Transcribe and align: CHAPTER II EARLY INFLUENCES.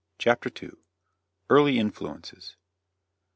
CHAPTER 0.17 0.49
II 0.65 0.71
EARLY 1.51 1.77
INFLUENCES. 1.77 2.55